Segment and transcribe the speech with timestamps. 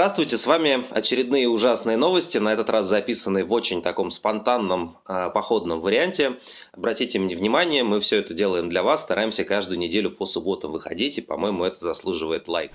[0.00, 5.28] Здравствуйте, с вами очередные ужасные новости, на этот раз записанные в очень таком спонтанном э,
[5.28, 6.38] походном варианте.
[6.72, 11.18] Обратите мне внимание, мы все это делаем для вас, стараемся каждую неделю по субботам выходить,
[11.18, 12.72] и, по-моему, это заслуживает лайк.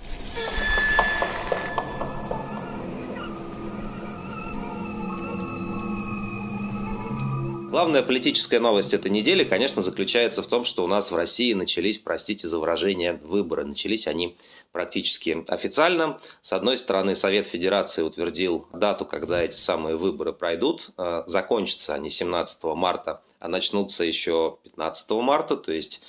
[7.76, 11.98] Главная политическая новость этой недели, конечно, заключается в том, что у нас в России начались,
[11.98, 13.66] простите за выражение, выборы.
[13.66, 14.38] Начались они
[14.72, 16.18] практически официально.
[16.40, 20.88] С одной стороны, Совет Федерации утвердил дату, когда эти самые выборы пройдут.
[20.96, 26.00] Э, закончатся они 17 марта, а начнутся еще 15 марта, то есть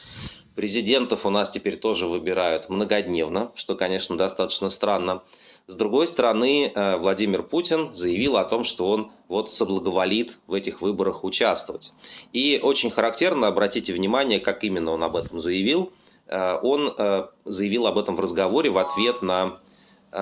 [0.58, 5.22] Президентов у нас теперь тоже выбирают многодневно, что, конечно, достаточно странно.
[5.70, 10.82] С другой стороны, э, Владимир Путин заявил о том, что он вот соблаговолит в этих
[10.82, 11.92] выборах участвовать.
[12.32, 15.92] И очень характерно, обратите внимание, как именно он об этом заявил.
[16.28, 19.60] Э, он э, заявил об этом в разговоре в ответ на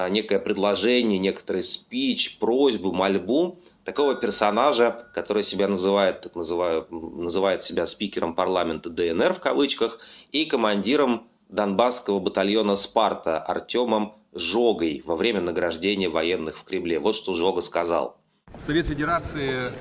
[0.10, 7.86] некое предложение, некоторый спич, просьбу, мольбу такого персонажа, который себя называет, так называю, называет себя
[7.86, 10.00] спикером парламента ДНР в кавычках
[10.32, 17.00] и командиром Донбасского батальона «Спарта» Артемом Жогой во время награждения военных в Кремле.
[17.00, 18.18] Вот что Жога сказал.
[18.62, 19.72] Совет Федерации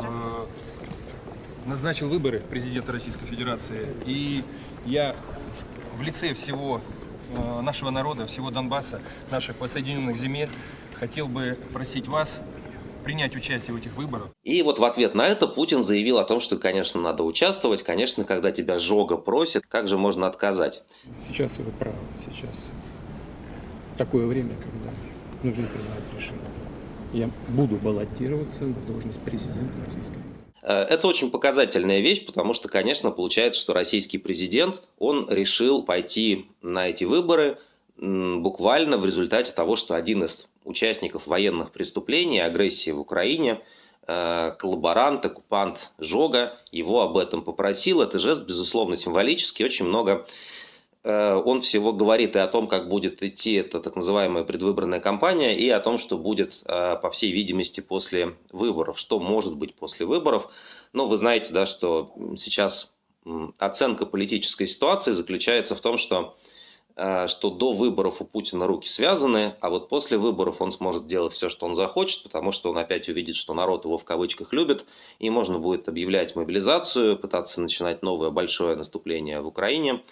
[0.00, 0.46] э,
[1.66, 3.88] назначил выборы президента Российской Федерации.
[4.06, 4.42] И
[4.86, 5.14] я
[5.98, 6.80] в лице всего
[7.36, 10.50] э, нашего народа, всего Донбасса, наших воссоединенных земель,
[10.94, 12.40] хотел бы просить вас
[13.04, 14.28] принять участие в этих выборах.
[14.42, 17.82] И вот в ответ на это Путин заявил о том, что, конечно, надо участвовать.
[17.82, 20.84] Конечно, когда тебя жога просит, как же можно отказать?
[21.28, 22.66] Сейчас вы правы, сейчас
[23.96, 24.90] такое время, когда
[25.42, 26.44] нужно принимать решение.
[27.12, 30.18] Я буду баллотироваться на должность президента Российской
[30.62, 36.46] э, это очень показательная вещь, потому что, конечно, получается, что российский президент, он решил пойти
[36.60, 37.58] на эти выборы
[37.96, 43.60] буквально в результате того, что один из участников военных преступлений, агрессии в Украине,
[44.06, 48.02] э, коллаборант, оккупант Жога, его об этом попросил.
[48.02, 49.64] Это жест, безусловно, символический.
[49.64, 50.26] Очень много
[51.10, 55.68] он всего говорит и о том, как будет идти эта так называемая предвыборная кампания, и
[55.68, 60.48] о том, что будет, э, по всей видимости, после выборов, что может быть после выборов.
[60.92, 62.94] Но вы знаете, да, что сейчас
[63.58, 66.36] оценка политической ситуации заключается в том, что
[66.96, 71.32] Э, что до выборов у Путина руки связаны, а вот после выборов он сможет делать
[71.32, 74.84] все, что он захочет, потому что он опять увидит, что народ его в кавычках любит,
[75.18, 80.02] и можно будет объявлять мобилизацию, пытаться начинать новое большое наступление в Украине,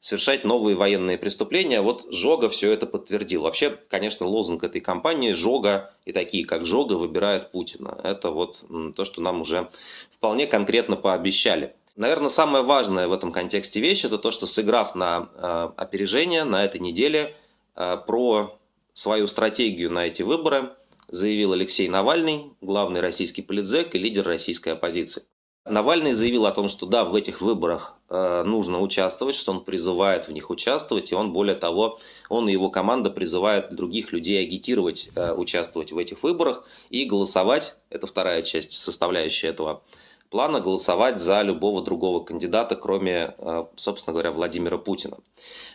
[0.00, 1.80] совершать новые военные преступления.
[1.80, 3.42] Вот Жога все это подтвердил.
[3.42, 7.98] Вообще, конечно, лозунг этой кампании «Жога» и такие, как Жога, выбирают Путина.
[8.04, 8.64] Это вот
[8.94, 9.70] то, что нам уже
[10.10, 11.74] вполне конкретно пообещали.
[11.96, 16.64] Наверное, самое важное в этом контексте вещь это то, что сыграв на э, опережение на
[16.64, 17.34] этой неделе
[17.74, 18.56] э, про
[18.94, 20.74] свою стратегию на эти выборы,
[21.08, 25.24] заявил Алексей Навальный, главный российский политзек и лидер российской оппозиции.
[25.70, 30.28] Навальный заявил о том, что да, в этих выборах э, нужно участвовать, что он призывает
[30.28, 31.98] в них участвовать, и он, более того,
[32.28, 37.76] он и его команда призывают других людей агитировать, э, участвовать в этих выборах и голосовать.
[37.90, 39.82] Это вторая часть, составляющая этого
[40.30, 45.18] плана голосовать за любого другого кандидата, кроме, э, собственно говоря, Владимира Путина.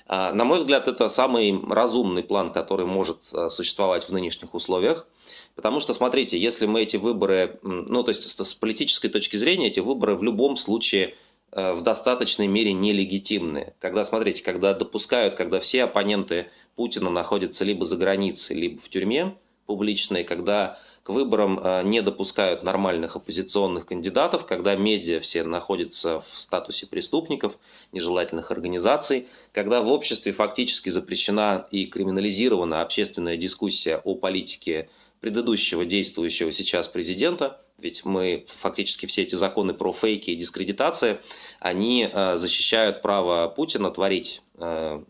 [0.07, 5.07] А, на мой взгляд, это самый разумный план, который может э, существовать в нынешних условиях.
[5.55, 9.79] Потому что, смотрите, если мы эти выборы, ну, то есть с политической точки зрения, эти
[9.79, 11.15] выборы в любом случае
[11.51, 13.73] э, в достаточной мере нелегитимны.
[13.79, 19.35] Когда, смотрите, когда допускают, когда все оппоненты Путина находятся либо за границей, либо в тюрьме
[19.65, 26.39] публичной, когда к выборам э, не допускают нормальных оппозиционных кандидатов, когда медиа все находятся в
[26.39, 27.59] статусе преступников,
[27.91, 36.51] нежелательных организаций, когда в обществе фактически запрещена и криминализирована общественная дискуссия о политике предыдущего действующего
[36.51, 41.19] сейчас президента, ведь мы фактически все эти законы про фейки и дискредитации,
[41.59, 45.03] они э, защищают право Путина творить э,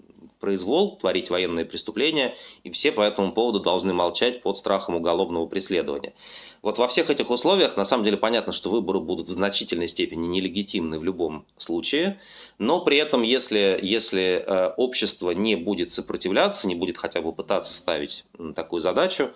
[0.44, 6.14] произвол, творить военные преступления, и все по этому поводу должны молчать под страхом уголовного преследования.
[6.62, 10.28] Вот во всех этих условиях, на самом деле, понятно, что выборы будут в значительной степени
[10.28, 12.20] нелегитимны в любом случае,
[12.58, 17.74] но при этом, если, если э, общество не будет сопротивляться, не будет хотя бы пытаться
[17.74, 19.30] ставить такую задачу,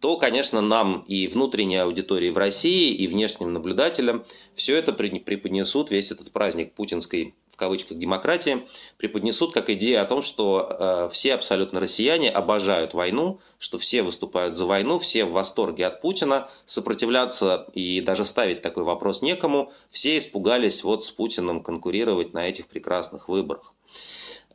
[0.00, 4.24] то, конечно, нам и внутренней аудитории в России, и внешним наблюдателям
[4.54, 8.66] все это преподнесут, весь этот праздник путинской в кавычках демократии,
[8.96, 14.56] преподнесут как идею о том, что э, все абсолютно россияне обожают войну, что все выступают
[14.56, 20.18] за войну, все в восторге от Путина, сопротивляться и даже ставить такой вопрос некому, все
[20.18, 23.72] испугались вот с Путиным конкурировать на этих прекрасных выборах.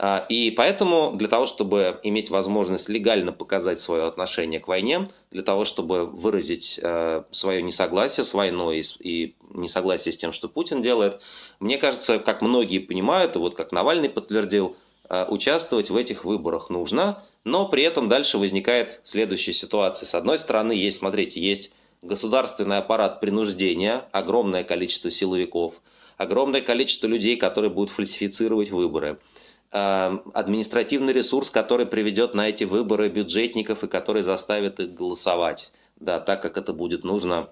[0.02, 5.44] А, и поэтому для того, чтобы иметь возможность легально показать свое отношение к войне, для
[5.44, 11.20] того, чтобы выразить э, свое несогласие с войной и несогласие с тем, что Путин делает,
[11.60, 14.78] мне кажется, как многие понимают, и вот как Навальный подтвердил,
[15.10, 20.08] э, участвовать в этих выборах нужно, но при этом дальше возникает следующая ситуация.
[20.08, 25.82] С одной стороны, есть, смотрите, есть государственный аппарат принуждения, огромное количество силовиков,
[26.16, 29.20] огромное количество людей, которые будут фальсифицировать выборы–
[29.72, 36.42] административный ресурс, который приведет на эти выборы бюджетников и который заставит их голосовать, да, так
[36.42, 37.50] как это будет нужно,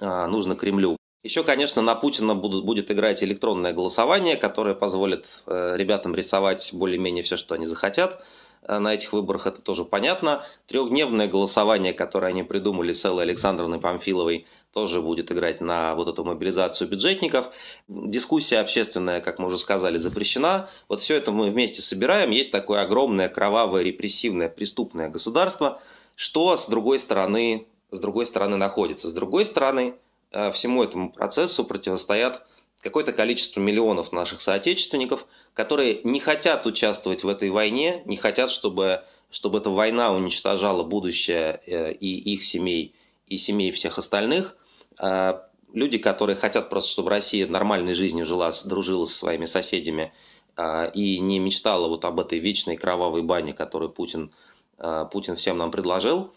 [0.00, 0.96] э, нужно Кремлю.
[1.22, 7.22] Еще, конечно, на Путина будут, будет играть электронное голосование, которое позволит э, ребятам рисовать более-менее
[7.22, 8.24] все, что они захотят
[8.66, 10.44] на этих выборах, это тоже понятно.
[10.66, 16.24] Трехдневное голосование, которое они придумали с Эллой Александровной Памфиловой– тоже будет играть на вот эту
[16.24, 17.50] мобилизацию бюджетников.
[17.88, 20.68] Дискуссия общественная, как мы уже сказали, запрещена.
[20.88, 22.30] Вот все это мы вместе собираем.
[22.30, 25.80] Есть такое огромное, кровавое, репрессивное, преступное государство,
[26.14, 29.08] что с другой стороны, с другой стороны находится.
[29.08, 29.94] С другой стороны,
[30.30, 32.46] э, всему этому процессу противостоят
[32.80, 39.04] какое-то количество миллионов наших соотечественников, которые не хотят участвовать в этой войне, не хотят, чтобы,
[39.30, 42.94] чтобы эта война уничтожала будущее э, и их семей,
[43.26, 44.56] и семей всех остальных.
[44.98, 50.12] А, люди, которые хотят просто, чтобы Россия нормальной жизнью жила, дружила со своими соседями
[50.56, 54.32] а, и не мечтала вот об этой вечной кровавой бане, которую Путин,
[54.78, 56.32] а, Путин всем нам предложил.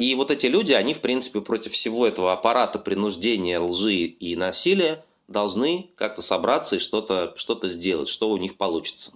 [0.00, 5.04] И вот эти люди, они, в принципе, против всего этого аппарата принуждения, лжи и насилия
[5.30, 9.12] должны как-то собраться и что-то что сделать, что у них получится.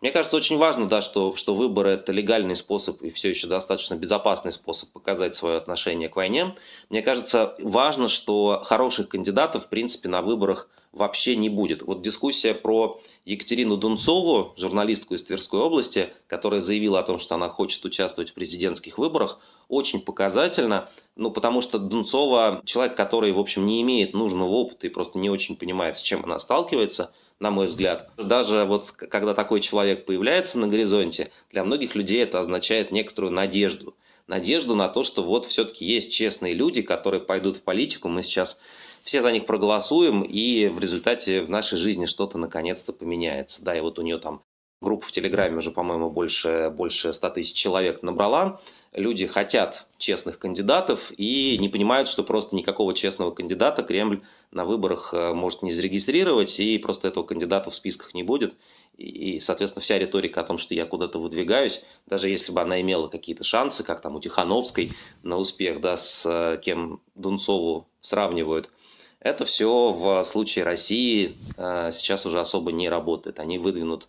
[0.00, 3.96] Мне кажется, очень важно, да, что, что выборы– это легальный способ и все еще достаточно
[3.96, 6.54] безопасный способ показать свое отношение к войне.
[6.88, 11.82] Мне кажется, важно, что хороших кандидатов, в принципе, на выборах вообще не будет.
[11.82, 17.50] Вот дискуссия про Екатерину Дунцову, журналистку из Тверской области, которая заявила о том, что она
[17.50, 19.38] хочет участвовать в президентских выборах,
[19.68, 24.90] очень показательно, ну, потому что Дунцова человек, который, в общем, не имеет нужного опыта и
[24.90, 28.10] просто не очень понимает, с чем она сталкивается– на мой взгляд.
[28.16, 33.96] Даже вот когда такой человек появляется на горизонте, для многих людей это означает некоторую надежду.
[34.26, 38.60] Надежду на то, что вот все-таки есть честные люди, которые пойдут в политику, мы сейчас
[39.02, 43.64] все за них проголосуем, и в результате в нашей жизни что-то наконец-то поменяется.
[43.64, 44.42] Да, и вот у нее там
[44.80, 48.60] группа в Телеграме уже, по-моему, больше, больше 100 тысяч человек набрала.
[48.92, 55.12] Люди хотят честных кандидатов и не понимают, что просто никакого честного кандидата Кремль на выборах
[55.12, 58.54] э, может не зарегистрировать, и просто этого кандидата в списках не будет.
[58.96, 63.08] И, соответственно, вся риторика о том, что я куда-то выдвигаюсь, даже если бы она имела
[63.08, 64.92] какие-то шансы, как там у Тихановской
[65.22, 68.70] на успех, да, с э, кем Дунцову сравнивают,
[69.20, 73.38] это все в случае России э, сейчас уже особо не работает.
[73.38, 74.08] Они выдвинут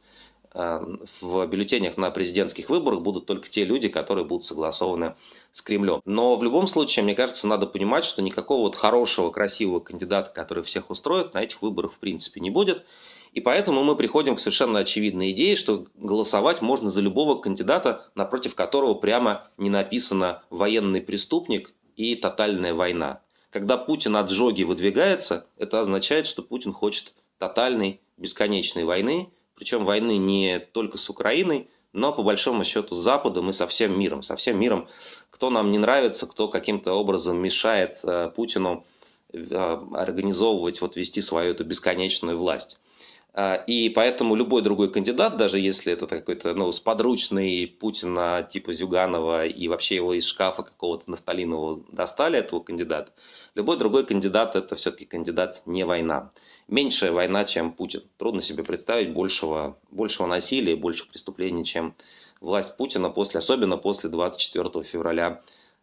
[0.53, 5.15] в бюллетенях на президентских выборах будут только те люди, которые будут согласованы
[5.51, 6.01] с Кремлем.
[6.05, 10.63] Но в любом случае, мне кажется, надо понимать, что никакого вот хорошего, красивого кандидата, который
[10.63, 12.83] всех устроит, на этих выборах в принципе не будет.
[13.31, 18.55] И поэтому мы приходим к совершенно очевидной идее, что голосовать можно за любого кандидата, напротив
[18.55, 23.21] которого прямо не написано «военный преступник» и «тотальная война».
[23.49, 29.29] Когда Путин от жоги выдвигается, это означает, что Путин хочет тотальной, бесконечной войны–
[29.61, 33.97] причем войны не только с Украиной, но по большому счету с Западом и со всем
[33.97, 34.23] миром.
[34.23, 34.87] Со всем миром,
[35.29, 38.83] кто нам не нравится, кто каким-то образом мешает э, Путину
[39.31, 39.37] э,
[39.93, 42.79] организовывать, вот вести свою эту бесконечную власть.
[43.33, 49.45] Э, и поэтому любой другой кандидат, даже если это какой-то ну, сподручный Путина типа Зюганова
[49.45, 53.11] и вообще его из шкафа какого-то нафталинового достали, этого кандидата,
[53.55, 56.31] любой другой кандидат это все-таки кандидат не война
[56.71, 58.03] меньшая война, чем Путин.
[58.17, 61.93] Трудно себе представить большего, большего насилия, больших преступлений, чем
[62.39, 65.41] власть Путина, после, особенно после 24 февраля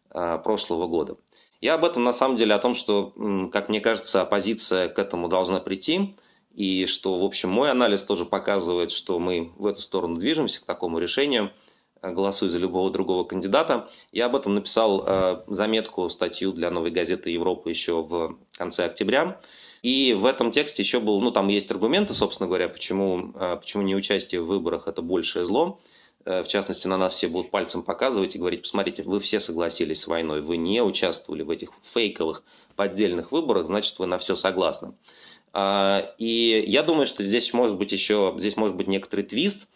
[0.09, 1.15] э, прошлого года.
[1.61, 3.13] Я об этом на самом деле, о том, что,
[3.51, 6.15] как мне кажется, оппозиция к этому должна прийти,
[6.53, 10.65] и что, в общем, мой анализ тоже показывает, что мы в эту сторону движемся, к
[10.65, 11.51] такому решению,
[12.01, 13.89] э, голосуя за любого другого кандидата.
[14.11, 19.39] Я об этом написал э, заметку, статью для «Новой газеты Европы» еще в конце октября.
[19.81, 23.83] И в этом тексте еще был, ну там есть аргументы, собственно говоря, почему, а, почему
[23.83, 25.79] не участие в выборах это большее зло.
[26.25, 30.01] Э, в частности, на нас все будут пальцем показывать и говорить, посмотрите, вы все согласились
[30.01, 32.43] с войной, вы не участвовали в этих фейковых
[32.75, 34.93] поддельных выборах, значит, вы на все согласны.
[35.53, 39.67] А, и я думаю, что здесь может быть еще, здесь может быть некоторый твист.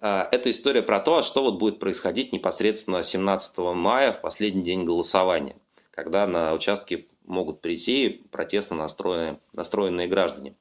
[0.00, 4.84] А, это история про то, что вот будет происходить непосредственно 17 мая, в последний день
[4.84, 5.56] голосования,
[5.90, 10.54] когда на участке могут прийти протестно настроенные, настроенные граждане.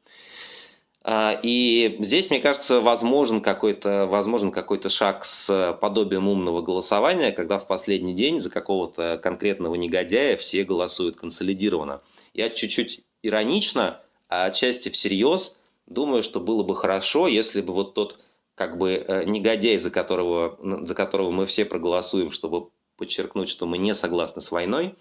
[1.09, 7.59] А, и здесь, мне кажется, возможен какой-то возможен какой-то шаг с подобием умного голосования, когда
[7.59, 12.01] в последний день за какого-то конкретного негодяя все голосуют консолидированно.
[12.33, 15.57] Я чуть-чуть иронично, а отчасти всерьез
[15.87, 18.19] думаю, что было бы хорошо, если бы вот тот
[18.55, 23.77] как бы э, негодяй, за которого, за которого мы все проголосуем, чтобы подчеркнуть, что мы
[23.77, 24.95] не согласны с войной,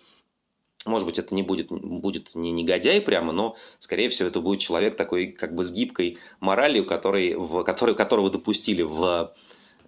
[0.85, 4.97] может быть, это не будет, будет не негодяй прямо, но, скорее всего, это будет человек
[4.97, 9.35] такой как бы с гибкой моралью, который, в, который, которого допустили в,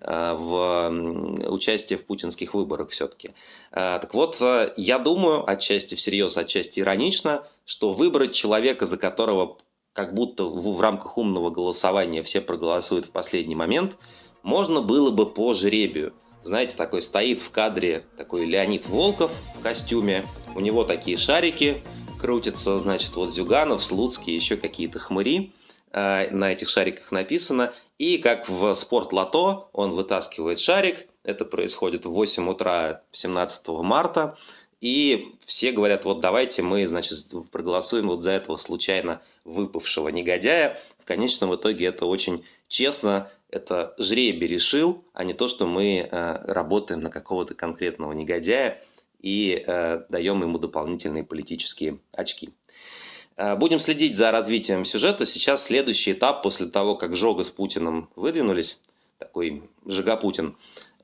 [0.00, 0.90] э, в
[1.50, 3.28] участие в путинских выборах все-таки.
[3.70, 4.42] Э, так вот,
[4.76, 9.58] я думаю, отчасти всерьез, отчасти иронично, что выбрать человека, за которого
[9.92, 13.96] как будто в, в рамках умного голосования все проголосуют в последний момент,
[14.42, 16.14] можно было бы по жребию–
[16.48, 21.82] знаете, такой стоит в кадре такой Леонид Волков в костюме, у него такие шарики
[22.20, 25.52] крутятся, значит, вот Зюганов, Слуцкий, еще какие-то хмыри,
[25.92, 32.10] э, на этих шариках написано, и как в спорт-лото он вытаскивает шарик, это происходит в
[32.10, 34.38] 8 утра 17 марта,
[34.80, 37.18] и все говорят, вот давайте мы, значит,
[37.50, 40.80] проголосуем вот за этого случайно выпавшего негодяя.
[40.98, 46.52] В конечном итоге это очень честно, это жребий решил, а не то, что мы э,
[46.52, 48.82] работаем на какого-то конкретного негодяя
[49.20, 52.50] и э, даем ему дополнительные политические очки.
[53.36, 55.26] Э, будем следить за развитием сюжета.
[55.26, 58.80] Сейчас следующий этап после того, как Жога с Путиным выдвинулись,
[59.18, 60.56] такой Жога Путин,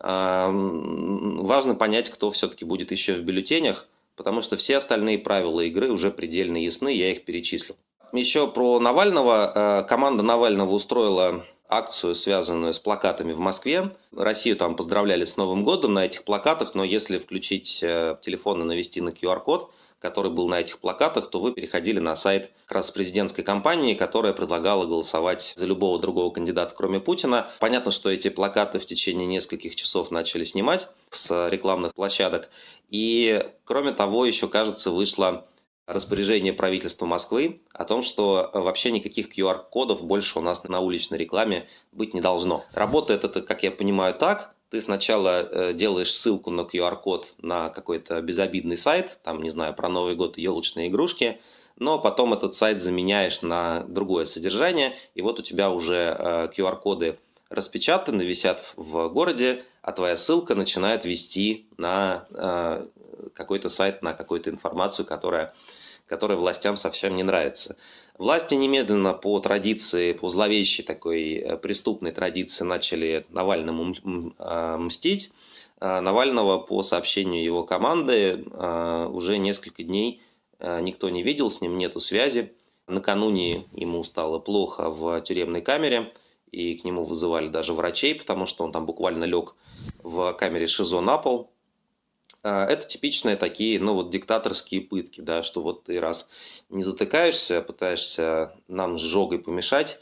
[0.06, 6.10] важно понять, кто все-таки будет еще в бюллетенях, потому что все остальные правила игры уже
[6.10, 7.76] предельно ясны, я их перечислил.
[8.12, 9.86] Еще про Навального.
[9.88, 13.90] Команда Навального устроила акцию, связанную с плакатами в Москве.
[14.14, 18.64] Россию там поздравляли с Новым годом на этих плакатах, но если включить э, телефон и
[18.64, 19.70] навести на QR-код,
[20.04, 24.34] который был на этих плакатах, то вы переходили на сайт как раз президентской кампании, которая
[24.34, 27.50] предлагала голосовать за любого другого кандидата, кроме Путина.
[27.58, 32.50] Понятно, что эти плакаты в течение нескольких часов начали снимать с рекламных площадок.
[32.90, 35.46] И, кроме того, еще, кажется, вышла
[35.86, 41.18] распоряжение правительства Москвы о том, что э, вообще никаких QR-кодов больше у нас на уличной
[41.18, 42.64] рекламе быть не должно.
[42.72, 44.54] Работает это, как я понимаю, так.
[44.70, 49.88] Ты сначала э, делаешь ссылку на QR-код на какой-то безобидный сайт, там, не знаю, про
[49.88, 51.38] Новый год елочные игрушки,
[51.76, 57.16] но потом этот сайт заменяешь на другое содержание, и вот у тебя уже QR-коды э,
[57.50, 62.24] распечатаны, висят в городе, а твоя ссылка начинает вести на
[63.34, 65.54] какой-то сайт, на какую-то информацию, которая,
[66.06, 67.76] которая властям совсем не нравится.
[68.16, 73.94] Власти немедленно по традиции, по зловещей такой э, преступной традиции начали Навальному
[74.38, 75.32] а, мстить.
[75.80, 78.44] А, Навального по сообщению его команды
[79.10, 80.22] уже несколько дней
[80.60, 82.52] никто не видел, с ним нету связи.
[82.86, 86.10] Накануне ему стало плохо в тюремной камере,
[86.54, 89.54] и к нему вызывали даже врачей, потому что он там буквально лег
[90.02, 91.50] в камере ШИЗО на пол.
[92.42, 96.28] А, это типичные такие, ну вот диктаторские пытки, да, что вот ты раз
[96.68, 99.98] не затыкаешься, пытаешься нам с жогой помешать,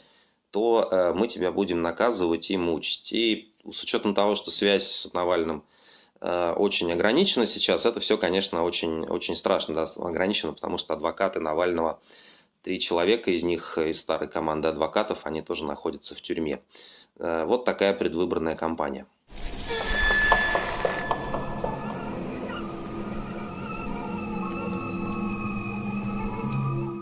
[0.51, 3.11] то э, мы тебя будем наказывать и мучить.
[3.11, 5.63] И с учетом того, что связь с Навальным
[6.21, 11.39] э, очень ограничена сейчас, это все, конечно, очень, очень страшно да, ограничено, потому что адвокаты
[11.39, 12.01] Навального,
[12.63, 16.61] три человека из них, из старой команды адвокатов, они тоже находятся в тюрьме.
[17.19, 19.05] Э, вот такая предвыборная кампания.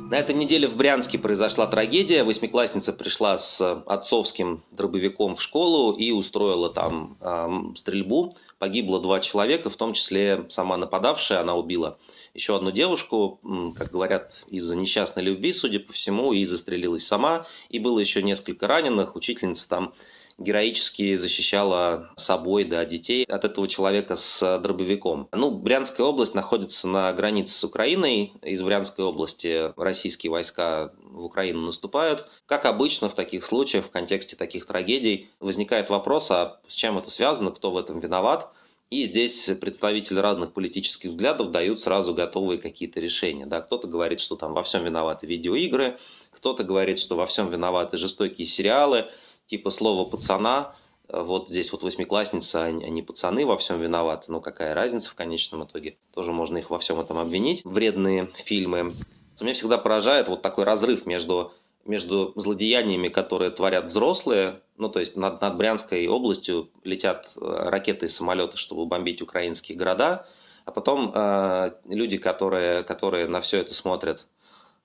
[0.09, 2.25] На этой неделе в Брянске произошла трагедия.
[2.25, 8.35] Восьмиклассница пришла с отцовским дробовиком в школу и устроила там э, стрельбу.
[8.61, 11.39] Погибло два человека, в том числе сама нападавшая.
[11.39, 11.97] Она убила
[12.35, 13.39] еще одну девушку,
[13.75, 17.47] как говорят, из-за несчастной любви, судя по всему, и застрелилась сама.
[17.69, 19.15] И было еще несколько раненых.
[19.15, 19.95] Учительница там
[20.41, 25.27] героически защищала собой да, детей от этого человека с дробовиком.
[25.31, 28.33] Ну, Брянская область находится на границе с Украиной.
[28.41, 32.27] Из Брянской области российские войска в Украину наступают.
[32.45, 37.09] Как обычно в таких случаях, в контексте таких трагедий, возникает вопрос, а с чем это
[37.09, 38.51] связано, кто в этом виноват.
[38.91, 43.45] И здесь представители разных политических взглядов дают сразу готовые какие-то решения.
[43.45, 45.97] Да, кто-то говорит, что там во всем виноваты видеоигры,
[46.31, 49.09] кто-то говорит, что во всем виноваты жестокие сериалы,
[49.51, 50.73] типа слова пацана,
[51.09, 55.65] э, вот здесь вот восьмиклассница, они пацаны во всем виноваты, но какая разница в конечном
[55.65, 55.97] итоге?
[56.13, 57.65] Тоже можно их во всем этом обвинить.
[57.65, 58.93] Вредные фильмы.
[59.41, 61.51] Меня всегда поражает вот такой разрыв между,
[61.83, 68.05] между злодеяниями, которые творят взрослые, ну то есть над, над Брянской областью летят э, ракеты
[68.05, 70.27] и самолеты, чтобы бомбить украинские города,
[70.63, 74.25] а потом э, люди, которые, которые на все это смотрят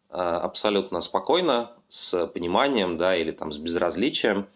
[0.09, 4.47] абсолютно спокойно, с пониманием, да, или там с безразличием,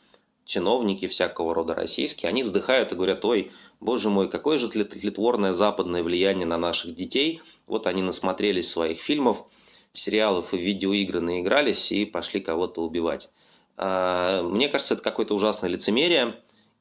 [0.45, 6.03] чиновники всякого рода российские, они вздыхают и говорят, ой, боже мой, какое же тлетворное западное
[6.03, 7.41] влияние на наших детей.
[7.67, 9.45] Вот они насмотрелись своих фильмов,
[9.93, 13.31] сериалов и видеоигры наигрались и пошли кого-то убивать.
[13.77, 16.37] А, мне кажется, это какое-то ужасное лицемерие.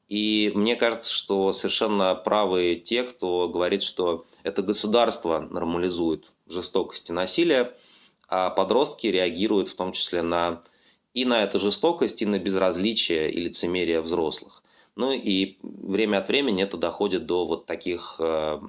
[0.08, 7.12] И мне кажется, что совершенно правы те, кто говорит, что это государство нормализует жестокость и
[7.12, 7.74] насилие,
[8.28, 10.62] а подростки реагируют в том числе на
[11.14, 14.62] и на эту жестокость, и на безразличие и лицемерие взрослых.
[14.96, 18.60] Ну и время от времени это доходит до вот таких э,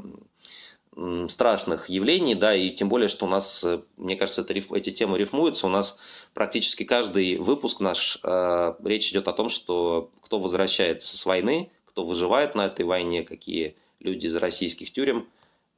[1.30, 5.18] страшных явлений, да, и тем более, что у нас, э, мне кажется, это, эти темы
[5.18, 6.00] рифмуются, у нас
[6.34, 12.04] практически каждый выпуск наш, э, речь идет о том, что кто возвращается с войны, кто
[12.04, 15.28] выживает на этой войне, какие люди из российских тюрем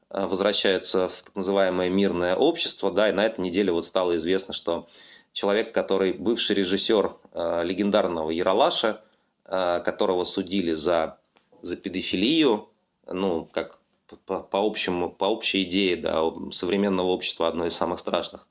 [0.10, 4.53] э, возвращаются в так называемое мирное общество, да, и на этой неделе вот стало известно,
[4.53, 4.88] что
[5.33, 9.01] человек, который бывший режиссер э, легендарного Яралаша,
[9.45, 11.17] э, которого судили за,
[11.61, 12.69] за педофилию,
[13.07, 13.79] ну, как
[14.25, 16.21] по, по, общему, по общей идее да,
[16.51, 18.47] современного общества одно из самых страшных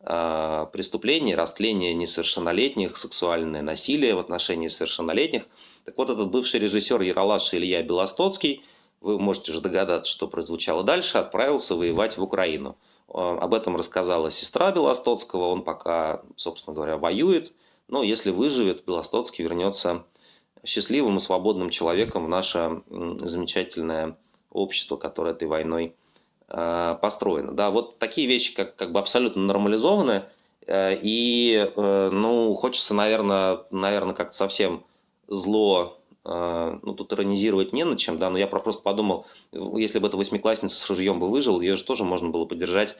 [0.00, 5.42] э, преступлений, растление несовершеннолетних, сексуальное насилие в отношении совершеннолетних.
[5.84, 8.64] Так вот, этот бывший режиссер Яралаш Илья Белостоцкий,
[9.02, 12.78] вы можете уже догадаться, что прозвучало дальше, отправился воевать в Украину–
[13.12, 15.48] об этом рассказала сестра Белостоцкого.
[15.48, 17.52] Он пока, собственно говоря, воюет.
[17.88, 20.04] Но если выживет, Белостоцкий вернется
[20.64, 24.16] счастливым и свободным человеком в наше замечательное
[24.50, 25.94] общество, которое этой войной
[26.48, 27.52] э, построено.
[27.52, 30.24] Да, вот такие вещи как, как бы абсолютно нормализованы.
[30.66, 34.84] Э, и, ну, хочется, наверное, наверное как-то совсем
[35.28, 40.16] зло ну, тут иронизировать не над чем, да, но я просто подумал, если бы эта
[40.16, 42.96] восьмиклассница с ружьем бы выжила, ее же тоже можно было подержать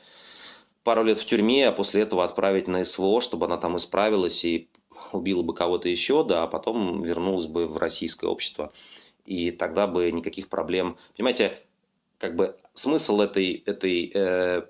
[0.85, 4.69] пару лет в тюрьме, а после этого отправить на СВО, чтобы она там исправилась и
[5.13, 8.73] убила бы кого-то еще, да, а потом вернулась бы в российское общество.
[9.25, 10.97] И тогда бы никаких проблем...
[11.17, 11.61] Понимаете,
[12.19, 14.63] как бы смысл этой, этой, э,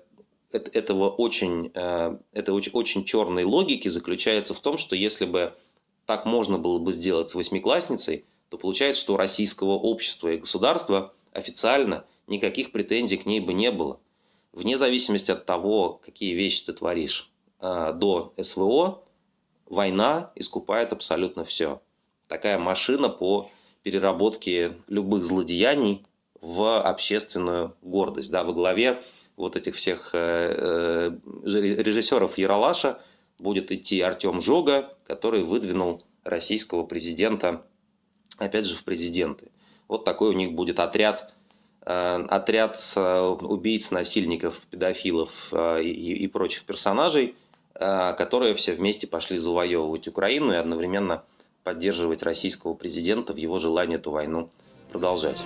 [0.51, 5.53] этого очень, э, этой очень, очень черной логики заключается в том, что если бы
[6.05, 11.11] так можно было бы сделать с восьмиклассницей, то получается, что у российского общества и государства
[11.31, 13.99] официально никаких претензий к ней бы не было.
[14.51, 19.03] Вне зависимости от того, какие вещи ты творишь а, до СВО,
[19.65, 21.81] война искупает абсолютно все.
[22.27, 23.49] Такая машина по
[23.81, 26.05] переработке любых злодеяний
[26.39, 28.29] в общественную гордость.
[28.29, 29.01] Да, во главе
[29.35, 31.09] вот этих всех э,
[31.43, 32.99] э, режиссеров Яралаша
[33.39, 37.65] будет идти Артем Жога, который выдвинул российского президента
[38.37, 39.51] опять же, в президенты.
[39.87, 41.33] Вот такой у них будет отряд,
[41.85, 47.35] э, отряд э, убийц, насильников, педофилов э, и, и прочих персонажей,
[47.73, 51.23] которые все вместе пошли завоевывать Украину и одновременно
[51.63, 54.51] поддерживать российского президента в его желании эту войну
[54.91, 55.43] продолжать.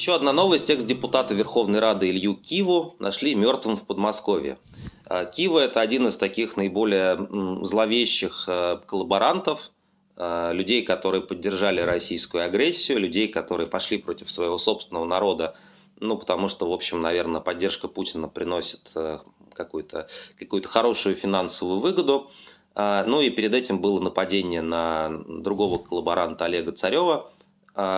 [0.00, 0.70] Еще одна новость.
[0.70, 4.56] Экс-депутата Верховной Рады Илью Киву нашли мертвым в Подмосковье.
[5.04, 7.18] А, Кива– это один из таких наиболее
[7.62, 9.72] зловещих э, коллаборантов,
[10.16, 15.54] э, людей, которые поддержали российскую агрессию, людей, которые пошли против своего собственного народа,
[15.98, 19.18] ну, потому что, в общем, наверное, поддержка Путина приносит э,
[19.52, 20.08] какую-то
[20.38, 22.30] какую хорошую финансовую выгоду.
[22.74, 27.30] А, ну и перед этим было нападение на другого коллаборанта Олега Царева–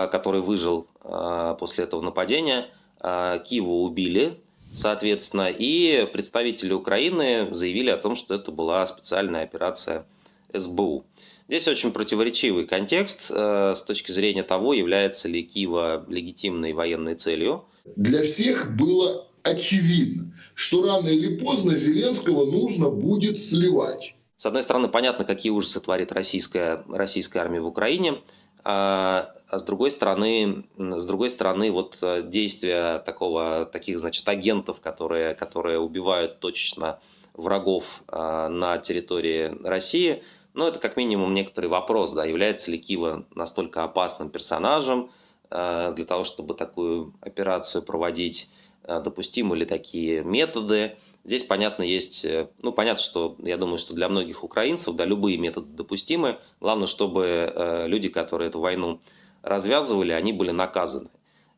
[0.07, 2.67] который выжил а, после этого нападения.
[2.99, 4.39] А, Киеву убили,
[4.75, 10.05] соответственно, и представители Украины заявили о том, что это была специальная операция
[10.53, 11.05] СБУ.
[11.47, 17.65] Здесь очень противоречивый контекст с точки зрения того, является ли Киева легитимной военной целью.
[17.95, 24.15] Для всех было очевидно, что рано или поздно Зеленского нужно будет сливать.
[24.37, 28.21] С одной стороны, понятно, какие ужасы творит российская, российская армия в Украине.
[28.63, 34.79] А, а с другой стороны, с другой стороны, вот э, действия такого, таких, значит, агентов,
[34.79, 36.99] которые, которые убивают точечно
[37.33, 40.23] врагов а, на территории России,
[40.53, 45.11] ну, это как минимум некоторый вопрос, да, является ли Кива настолько опасным персонажем
[45.49, 48.51] а, для того, чтобы такую операцию проводить,
[48.87, 54.09] допустимы ли такие методы, Здесь, понятно, есть, э, ну, понятно, что я думаю, что для
[54.09, 56.39] многих украинцев, да, любые методы допустимы.
[56.59, 58.99] Главное, чтобы э, люди, которые эту войну
[59.41, 61.09] развязывали, они были наказаны.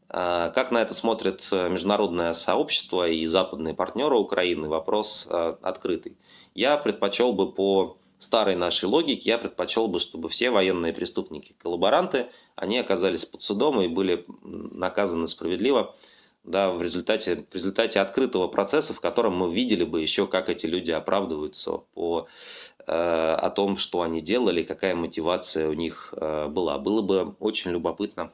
[0.08, 6.16] А, как на это смотрит э, международное сообщество и западные партнеры Украины, вопрос открытый.
[6.54, 12.28] Я предпочел бы по старой нашей логике, я предпочел бы, чтобы все военные преступники, коллаборанты,
[12.56, 15.96] они оказались под судом и были наказаны справедливо
[16.46, 20.66] да, в, результате, в результате открытого процесса, в котором мы видели бы еще, как эти
[20.66, 22.28] люди оправдываются по,
[22.86, 26.78] э, о том, что они делали, какая мотивация у них э, была.
[26.78, 28.32] Было бы очень любопытно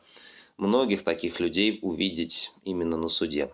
[0.57, 3.51] многих таких людей увидеть именно на суде.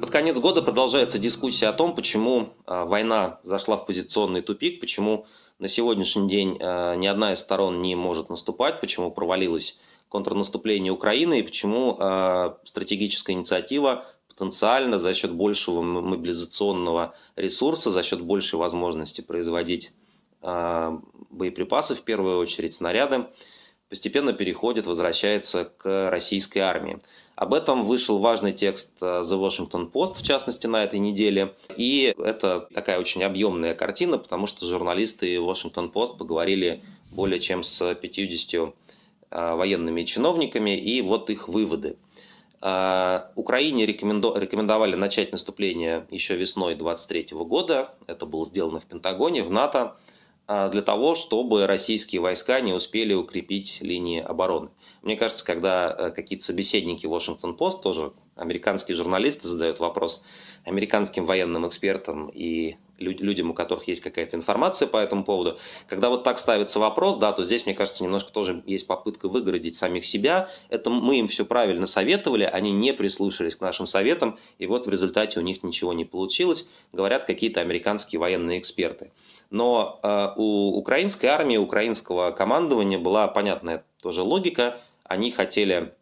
[0.00, 5.26] Под конец года продолжается дискуссия о том, почему э, война зашла в позиционный тупик, почему
[5.60, 11.38] на сегодняшний день э, ни одна из сторон не может наступать, почему провалилось контрнаступление Украины
[11.38, 19.20] и почему э, стратегическая инициатива потенциально за счет большего мобилизационного ресурса, за счет большей возможности
[19.20, 19.92] производить
[20.40, 23.26] э, боеприпасы, в первую очередь снаряды,
[23.90, 27.00] постепенно переходит, возвращается к российской армии.
[27.40, 31.54] Об этом вышел важный текст э, The Washington Post, в частности, на этой неделе.
[31.74, 37.94] И это такая очень объемная картина, потому что журналисты Washington Post поговорили более чем с
[37.94, 38.74] 50
[39.30, 41.96] э, военными чиновниками, и вот их выводы.
[42.60, 47.94] Э, Украине рекомендовали начать наступление еще весной 2023 года.
[48.06, 49.96] Это было сделано в Пентагоне, в НАТО,
[50.72, 54.70] для того, чтобы российские войска не успели укрепить линии обороны.
[55.02, 60.22] Мне кажется, когда э, какие-то собеседники Washington Post, тоже американские журналисты задают вопрос
[60.64, 65.58] американским военным экспертам и людям, у которых есть какая-то информация по этому поводу,
[65.88, 69.76] когда вот так ставится вопрос, да, то здесь, мне кажется, немножко тоже есть попытка выгородить
[69.76, 70.50] самих себя.
[70.68, 74.90] Это мы им все правильно советовали, они не прислушались к нашим советам, и вот в
[74.90, 79.12] результате у них ничего не получилось, говорят какие-то американские военные эксперты.
[79.50, 85.92] Но э, у украинской армии, украинского командования была понятная тоже логика– они хотели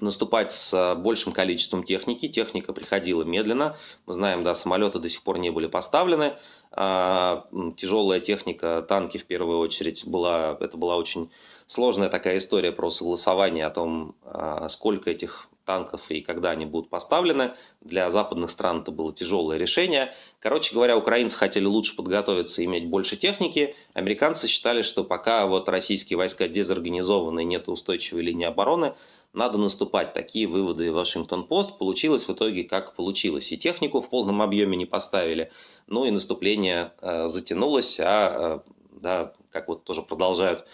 [0.00, 2.28] наступать с большим количеством техники.
[2.28, 3.76] Техника приходила медленно.
[4.06, 6.32] Мы знаем, да, самолеты до сих пор не были поставлены.
[6.70, 11.30] А, тяжелая техника, танки в первую очередь, была, это была очень
[11.66, 16.90] сложная такая история про согласование о том, а, сколько этих танков и когда они будут
[16.90, 17.52] поставлены.
[17.80, 20.14] Для западных стран это было тяжелое решение.
[20.40, 23.74] Короче говоря, украинцы хотели лучше подготовиться и иметь больше техники.
[23.94, 28.94] Американцы считали, что пока вот российские войска дезорганизованы нет устойчивой линии обороны,
[29.32, 30.12] надо наступать.
[30.12, 31.78] Такие выводы Вашингтон-Пост.
[31.78, 33.50] Получилось в итоге как получилось.
[33.52, 35.50] И технику в полном объеме не поставили,
[35.86, 38.70] ну и наступление э, затянулось, а, э,
[39.00, 40.66] да, как вот тоже продолжают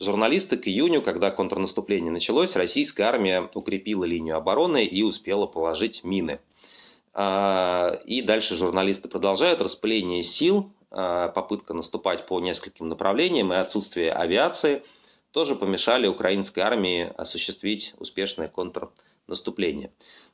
[0.00, 6.40] журналисты, к июню, когда контрнаступление началось, российская армия укрепила линию обороны и успела положить мины.
[7.12, 14.12] А, и дальше журналисты продолжают распыление сил, а, попытка наступать по нескольким направлениям и отсутствие
[14.12, 14.82] авиации–
[15.32, 19.09] тоже помешали украинской армии осуществить успешное контрнаступление.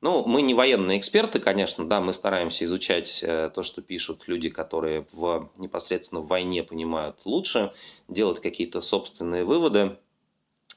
[0.00, 4.48] Ну, мы не военные эксперты, конечно, да, мы стараемся изучать э, то, что пишут люди,
[4.48, 7.72] которые в, непосредственно в войне понимают лучше,
[8.08, 9.96] делать какие-то собственные выводы.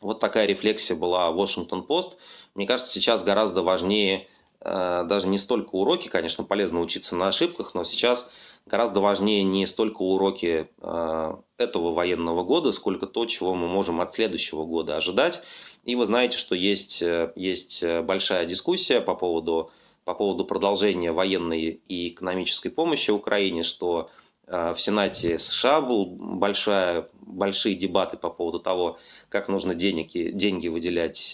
[0.01, 2.13] Вот такая рефлексия была в Washington-Post.
[2.55, 4.27] Мне кажется, сейчас гораздо важнее
[4.61, 8.29] э, даже не столько уроки, конечно, полезно учиться на ошибках, но сейчас
[8.65, 14.13] гораздо важнее не столько уроки э, этого военного года, сколько то, чего мы можем от
[14.13, 15.41] следующего года ожидать.
[15.83, 19.71] И вы знаете, что есть, э, есть э, большая дискуссия по поводу,
[20.05, 24.09] по поводу продолжения военной и экономической помощи Украине, что
[24.47, 28.97] в Сенате США был большая, большие дебаты по поводу того,
[29.29, 31.33] как нужно деньги, деньги выделять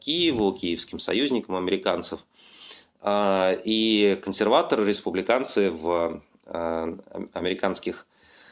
[0.00, 2.24] Киеву, киевским союзникам американцев.
[3.06, 6.96] И консерваторы, республиканцы в Э,
[7.32, 8.06] американских,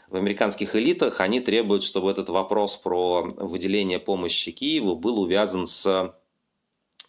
[0.08, 6.12] в американских элитах, они требуют, чтобы этот вопрос про выделение помощи Киеву был увязан с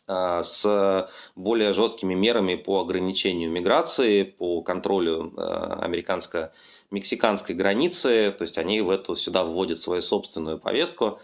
[0.08, 5.41] э, с более жесткими мерами по ограничению миграции, по контролю э,
[5.81, 8.34] американско-мексиканской границы.
[8.38, 11.19] То есть они в эту сюда вводят свою собственную повестку,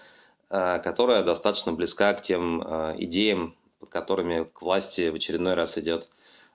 [0.50, 2.62] которая достаточно близка к тем
[2.98, 6.10] идеям, под которыми к власти в очередной раз идет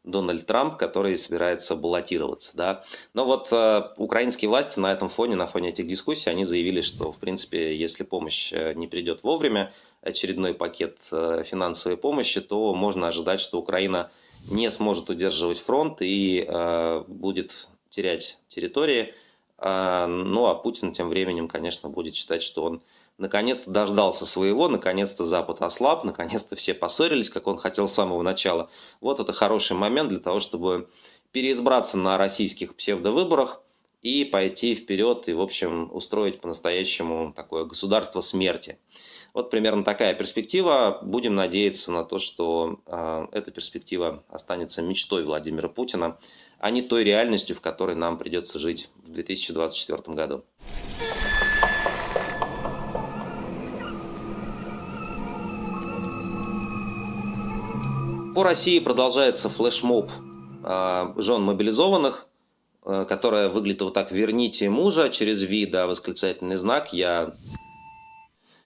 [0.07, 2.57] Дональд Трамп, который собирается баллотироваться.
[2.57, 2.85] Да?
[3.13, 7.13] Но вот э, украинские власти на этом фоне, на фоне этих дискуссий, они заявили, что,
[7.13, 13.09] в принципе, если помощь э, не придет вовремя, очередной пакет э, финансовой помощи, то можно
[13.09, 14.11] ожидать, что Украина
[14.51, 19.13] не сможет удерживать фронт и э, будет терять территории.
[19.59, 22.83] Э, ну а Путин тем временем, конечно, будет считать, что он
[23.19, 28.71] наконец-то дождался своего, наконец-то Запад ослаб, наконец-то все поссорились, как он хотел с самого начала.
[29.01, 30.89] Вот это хороший момент для того, чтобы
[31.33, 33.63] переизбраться на российских псевдовыборах,
[34.07, 38.79] и пойти вперед и, в общем, устроить по-настоящему такое государство смерти.
[39.35, 41.01] Вот примерно такая перспектива.
[41.03, 46.19] Будем надеяться на то, что э, эта перспектива останется мечтой Владимира Путина,
[46.59, 50.45] а не той реальностью, в которой нам придется жить в 2024 году.
[58.37, 60.11] По России продолжается флешмоб
[60.63, 62.27] э, жен мобилизованных,
[62.85, 66.93] э, которая выглядит вот так «Верните мужа» через «Ви», да, восклицательный знак.
[66.93, 67.33] Я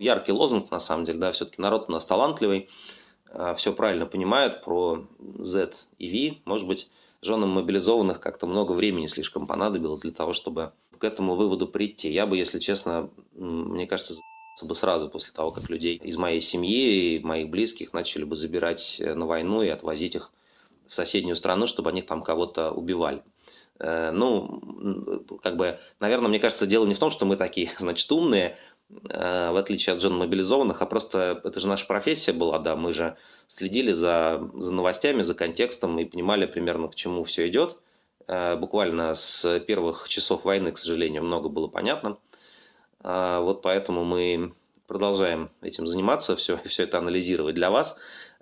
[0.01, 2.69] яркий лозунг, на самом деле, да, все-таки народ у нас талантливый,
[3.31, 5.07] а, все правильно понимает про
[5.39, 6.39] Z и V.
[6.47, 6.91] Может быть,
[7.23, 12.11] женам мобилизованных как-то много времени слишком понадобилось для того, чтобы к этому выводу прийти.
[12.11, 14.15] Я бы, если честно, мне кажется,
[14.67, 18.97] бы сразу после того, как людей из моей семьи и моих близких начали бы забирать
[19.01, 20.33] э, на войну и отвозить их
[20.89, 23.23] в соседнюю страну, чтобы они там кого-то убивали.
[23.79, 28.11] Э, ну, как бы, наверное, мне кажется, дело не в том, что мы такие, значит,
[28.11, 28.57] умные,
[29.09, 32.93] Э, в отличие от жен мобилизованных, а просто это же наша профессия была, да, мы
[32.93, 37.79] же следили за, за новостями, за контекстом и понимали примерно, к чему все идет.
[38.27, 42.17] Буквально с первых часов войны, к сожалению, много было понятно.
[43.03, 44.53] Э, вот поэтому мы
[44.87, 47.97] продолжаем этим заниматься, все, все это анализировать для вас.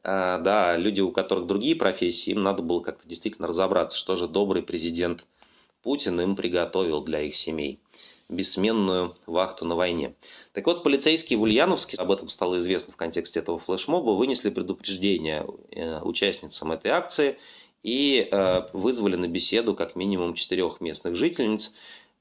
[0.04, 4.62] Да, люди, у которых другие профессии, им надо было как-то действительно разобраться, что же добрый
[4.62, 5.26] президент
[5.82, 7.80] Путин им приготовил для их семей
[8.28, 10.14] бессменную вахту на войне.
[10.52, 15.46] Так вот, полицейские в Ульяновске, об этом стало известно в контексте этого флешмоба, вынесли предупреждение
[15.70, 17.38] э, участницам этой акции
[17.82, 21.74] и э, вызвали на беседу как минимум четырех местных жительниц.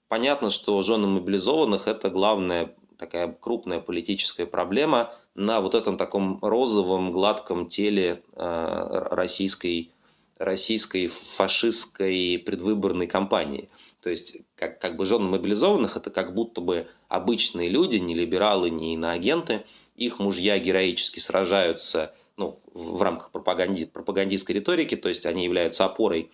[0.07, 7.11] Понятно, что жены мобилизованных– это главная такая крупная политическая проблема на вот этом таком розовом,
[7.11, 9.91] гладком теле э, российской,
[10.37, 13.69] российской фашистской предвыборной кампании–
[14.07, 18.69] то есть, как, как бы жены мобилизованных, это как будто бы обычные люди, не либералы,
[18.69, 19.65] не иноагенты,
[19.97, 26.31] их мужья героически сражаются ну, в рамках пропаганди, пропагандистской риторики, то есть они являются опорой,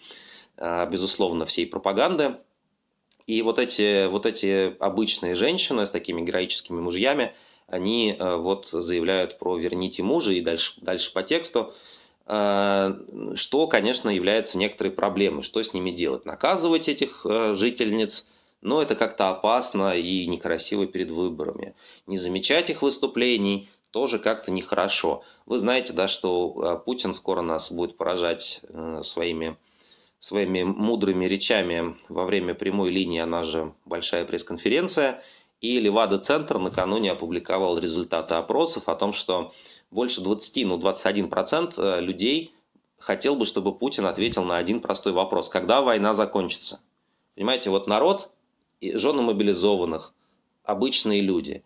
[0.57, 2.35] а, безусловно, всей пропаганды.
[3.27, 7.33] И вот эти, вот эти обычные женщины с такими героическими мужьями,
[7.67, 11.73] они а, вот заявляют про «верните мужа» и дальше, дальше по тексту–
[12.25, 12.93] Э,
[13.35, 15.43] что, конечно, является некоторой проблемой.
[15.43, 16.25] Что с ними делать?
[16.25, 18.27] Наказывать этих э, жительниц?
[18.61, 21.75] Но это как-то опасно и некрасиво перед выборами.
[22.07, 25.23] Не замечать их выступлений тоже как-то нехорошо.
[25.45, 28.61] Вы знаете, да, что э, Путин скоро нас будет поражать
[29.01, 29.57] своими,
[30.23, 35.21] своими мудрыми речами во время прямой линии, она же большая пресс-конференция.
[35.59, 39.53] И Левада-центр накануне опубликовал результаты опросов о том, что
[39.91, 42.53] больше 20, ну 21 процент э, людей
[42.99, 45.49] хотел бы, чтобы Путин ответил на один простой вопрос.
[45.49, 46.79] Когда война закончится?
[47.35, 48.29] Понимаете, вот народ,
[48.81, 50.13] жены мобилизованных,
[50.63, 51.65] обычные люди,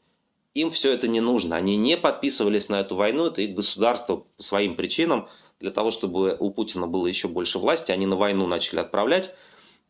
[0.56, 1.58] им все это не нужно.
[1.58, 6.36] Они не подписывались на эту войну, это их государство по своим причинам, для того, чтобы
[6.39, 9.34] у Путина было еще больше власти, они на войну начали отправлять.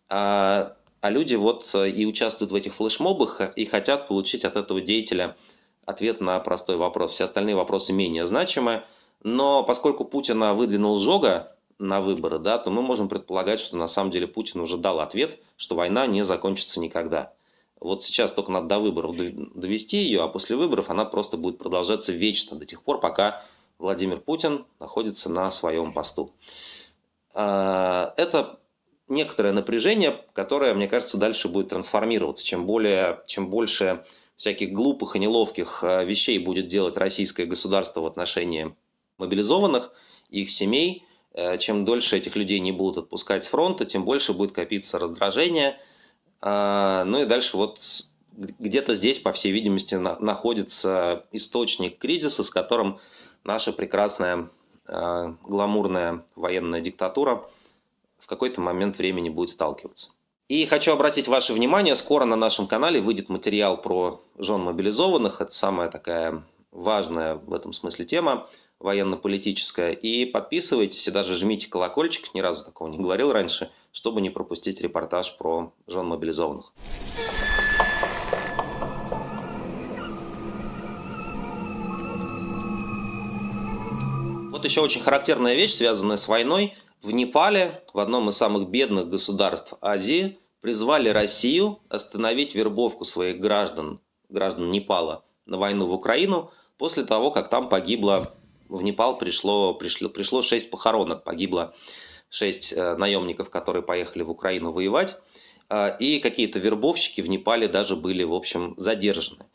[0.10, 4.82] А, а люди вот э, и участвуют в этих флешмобах и хотят получить от этого
[4.82, 5.36] деятеля–
[5.88, 7.14] ответ на простой вопрос.
[7.14, 8.84] Все остальные вопросы менее значимы.
[9.24, 14.12] Но поскольку Путина выдвинул Жога на выборы, да, то мы можем предполагать, что на самом
[14.12, 17.34] деле Путин уже дал ответ, что война не закончится никогда.
[17.80, 22.12] Вот сейчас только надо до выборов довести ее, а после выборов она просто будет продолжаться
[22.12, 23.44] вечно, до тех пор, пока
[23.80, 26.34] Владимир Путин находится на своем посту.
[27.34, 28.60] А, это
[29.08, 32.46] некоторое напряжение, которое, мне кажется, дальше будет трансформироваться.
[32.46, 34.04] Чем, более, чем больше
[34.36, 38.76] всяких глупых и неловких э, вещей будет делать российское государство в отношении
[39.18, 39.92] мобилизованных,
[40.30, 44.52] их семей, э, чем дольше этих людей не будут отпускать с фронта, тем больше будет
[44.52, 45.80] копиться раздражение.
[46.42, 47.80] А, ну и дальше вот
[48.38, 53.00] где-то здесь, по всей видимости, находится источник кризиса, с которым
[53.48, 54.50] наша прекрасная
[54.86, 57.50] э, гламурная военная диктатура
[58.20, 60.12] в какой-то момент времени будет сталкиваться.
[60.50, 65.42] И хочу обратить ваше внимание, скоро на нашем канале выйдет материал про жен мобилизованных.
[65.42, 68.48] Это самая такая важная в этом смысле тема
[68.80, 69.92] военно-политическая.
[69.92, 74.82] И подписывайтесь и даже жмите колокольчик, ни разу такого не говорил раньше, чтобы не пропустить
[74.82, 76.72] репортаж про жен мобилизованных.
[84.58, 89.08] Вот еще очень характерная вещь, связанная с войной– в Непале, в одном из самых бедных
[89.08, 97.04] государств Азии, призвали Россию остановить вербовку своих граждан, граждан Непала, на войну в Украину, после
[97.04, 98.32] того, как там погибло,
[98.68, 101.76] в Непал пришло, пришло, пришло 6 похоронок, погибло
[102.32, 105.20] 6 э, наемников, которые поехали в Украину воевать.
[106.00, 109.46] и какие-то вербовщики в Непале даже были, в общем, задержаны.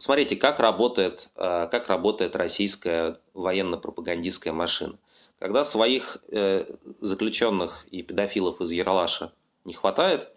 [0.00, 4.98] Смотрите, как работает, как работает российская военно-пропагандистская машина.
[5.38, 6.64] Когда своих э,
[7.00, 9.32] заключенных и педофилов из Яралаша
[9.66, 10.30] не хватает,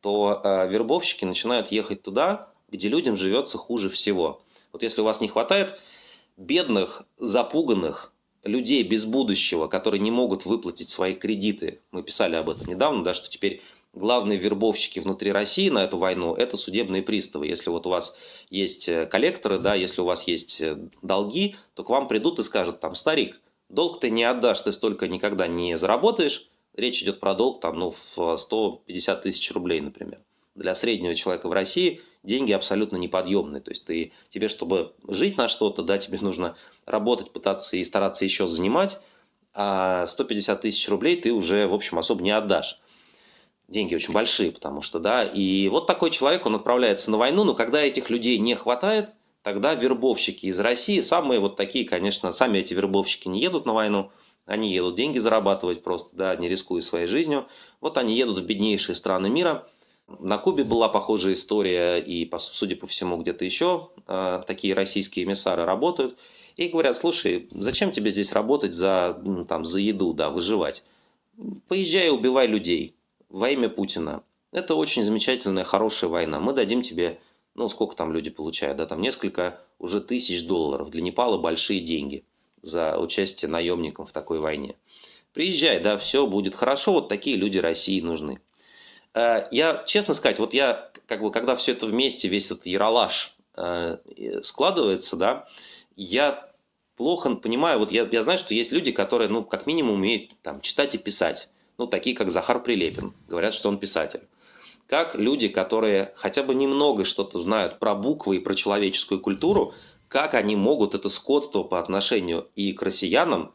[0.00, 4.42] то э, вербовщики начинают ехать туда, где людям живется хуже всего.
[4.72, 5.78] Вот если у вас не хватает
[6.38, 8.12] бедных, запуганных
[8.44, 13.12] людей без будущего, которые не могут выплатить свои кредиты, мы писали об этом недавно, да,
[13.12, 17.46] что теперь главные вербовщики внутри России на эту войну– это судебные приставы.
[17.46, 18.16] Если вот у вас
[18.50, 22.42] есть э, коллекторы, да, если у вас есть э, долги, то к вам придут и
[22.42, 27.34] скажут, там, старик, долг ты не отдашь, ты столько никогда не заработаешь, Речь идет про
[27.34, 30.20] долг там, ну, в 150 тысяч рублей, например.
[30.54, 33.60] Для среднего человека в России деньги абсолютно неподъемные.
[33.60, 38.24] То есть ты, тебе, чтобы жить на что-то, да, тебе нужно работать, пытаться и стараться
[38.24, 39.00] еще занимать,
[39.52, 42.80] а 150 тысяч рублей ты уже, в общем, особо не отдашь.
[43.70, 47.54] Деньги очень большие, потому что, да, и вот такой человек, он отправляется на войну, но
[47.54, 52.74] когда этих людей не хватает, тогда вербовщики из России, самые вот такие, конечно, сами эти
[52.74, 54.10] вербовщики не едут на войну,
[54.44, 57.46] они едут деньги зарабатывать просто, да, не рискуя своей жизнью.
[57.80, 59.68] Вот они едут в беднейшие страны мира.
[60.18, 65.64] На Кубе была похожая история, и, судя по всему, где-то еще э, такие российские эмиссары
[65.64, 66.18] работают.
[66.56, 70.82] И говорят, слушай, зачем тебе здесь работать за, ну, там, за еду, да, выживать?
[71.68, 72.96] Поезжай и убивай людей
[73.30, 74.22] во имя Путина.
[74.52, 76.40] Это очень замечательная, хорошая война.
[76.40, 77.20] Мы дадим тебе,
[77.54, 80.90] ну, сколько там люди получают, да, там несколько уже тысяч долларов.
[80.90, 82.24] Для Непала большие деньги
[82.60, 84.76] за участие наемником в такой войне.
[85.32, 88.40] Приезжай, да, все будет хорошо, вот такие люди России нужны.
[89.14, 93.36] Э, я, честно сказать, вот я, как бы, когда все это вместе, весь этот яролаж
[93.56, 93.98] э,
[94.42, 95.48] складывается, да,
[95.94, 96.50] я
[96.96, 100.60] плохо понимаю, вот я, я знаю, что есть люди, которые, ну, как минимум умеют там
[100.60, 101.48] читать и писать,
[101.80, 104.20] ну, такие, как Захар Прилепин, говорят, что он писатель.
[104.86, 109.72] Как люди, которые хотя бы немного что-то знают про буквы и про человеческую культуру,
[110.08, 113.54] как они могут это скотство по отношению и к россиянам,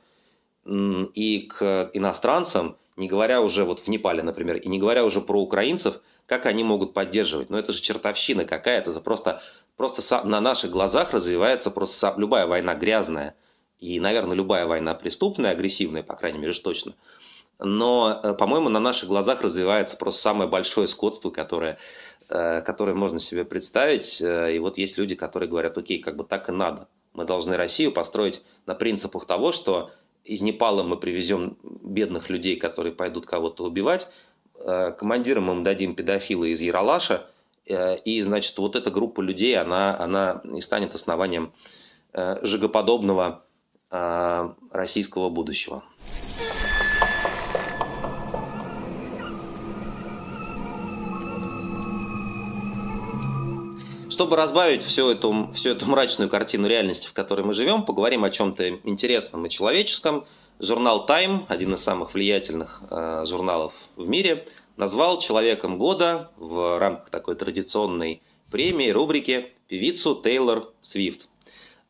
[0.66, 5.40] и к иностранцам, не говоря уже вот в Непале, например, и не говоря уже про
[5.40, 7.52] украинцев, как они могут поддерживать.
[7.52, 9.44] Но это же чертовщина какая-то, это просто,
[9.78, 13.36] просто на наших глазах развивается просто любая война грязная,
[13.80, 16.96] и, наверное, любая война преступная, агрессивная, по крайней мере, точно–
[17.60, 21.78] но, э, по-моему, на наших глазах развивается просто самое большое скотство, которое,
[22.30, 24.22] э, которое можно себе представить.
[24.22, 26.88] Э, и вот есть люди, которые говорят, окей, как бы так и надо.
[27.14, 29.92] Мы должны Россию построить на принципах того, что
[30.26, 34.08] из Непала мы привезем бедных людей, которые пойдут кого-то убивать,
[34.58, 37.28] командирам им дадим педофила из Яралаша,
[37.66, 41.54] и, значит, вот эта группа людей, она, она и станет основанием
[42.14, 43.44] жигоподобного
[44.72, 45.84] российского будущего.
[54.16, 58.30] Чтобы разбавить всю эту, всю эту мрачную картину реальности, в которой мы живем, поговорим о
[58.30, 60.26] чем-то интересном и человеческом.
[60.58, 64.48] Журнал Time, один из самых влиятельных э, журналов в мире,
[64.78, 71.28] назвал человеком года в рамках такой традиционной премии, рубрики певицу Тейлор Свифт.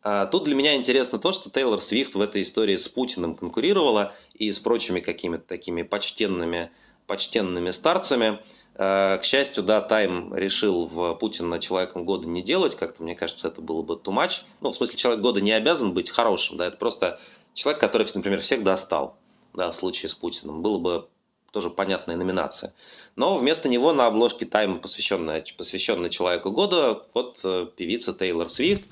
[0.01, 4.15] А тут для меня интересно то, что Тейлор Свифт в этой истории с Путиным конкурировала
[4.33, 6.71] и с прочими какими-то такими почтенными,
[7.05, 8.39] почтенными старцами–
[8.77, 13.61] к счастью, да, Тайм решил в Путина человеком года не делать, как-то, мне кажется, это
[13.61, 14.41] было бы too much.
[14.59, 17.19] Ну, в смысле, человек года не обязан быть хорошим, да, это просто
[17.53, 19.17] человек, который, например, всех достал,
[19.53, 20.61] да, в случае с Путиным.
[20.61, 21.07] Было бы
[21.55, 22.73] тоже понятная номинация.
[23.15, 28.83] Но вместо него на обложке Тайм, посвященная, посвященная человеку года, вот э, певица Тейлор Свифт.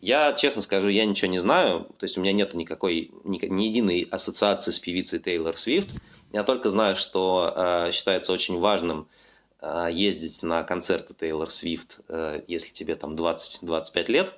[0.00, 3.64] Я, честно скажу, я ничего не знаю, то есть у меня нет никакой, ни, ни
[3.64, 6.02] единой ассоциации с певицей Тейлор Свифт.
[6.30, 9.08] Я только знаю, что э, считается очень важным
[9.90, 14.34] ездить на концерты Тейлор Свифт, э, если тебе там 20-25 лет.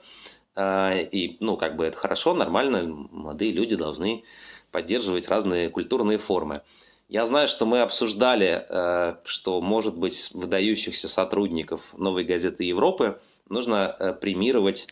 [0.54, 4.24] А, и, ну, как бы это хорошо, нормально, молодые люди должны
[4.70, 6.62] поддерживать разные культурные формы.
[7.08, 13.94] Я знаю, что мы обсуждали, э, что, может быть, выдающихся сотрудников «Новой газеты Европы» нужно
[13.98, 14.88] э, премировать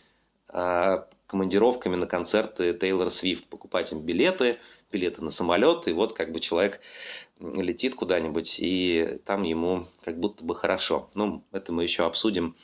[1.27, 4.57] командировками на концерты Тейлор Свифт, покупать им билеты,
[4.91, 6.81] билеты на самолет, и вот как бы человек
[7.41, 11.09] летит куда-нибудь, и там ему как будто бы хорошо.
[11.15, 12.55] Ну, это мы еще обсудим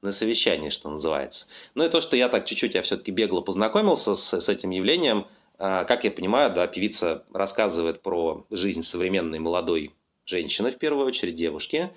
[0.00, 1.46] на совещании, что называется.
[1.74, 5.26] Ну и то, что я так чуть-чуть, я все-таки бегло познакомился с, с этим явлением,
[5.58, 9.94] а, как я понимаю, да, певица рассказывает про жизнь современной молодой
[10.26, 11.90] женщины, в первую очередь девушки,